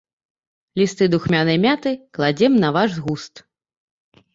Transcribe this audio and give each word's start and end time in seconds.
Лісты 0.81 1.03
духмянай 1.15 1.57
мяты 1.67 1.95
кладзём 2.19 2.53
на 2.67 2.77
ваш 2.83 2.91
густ. 3.09 3.33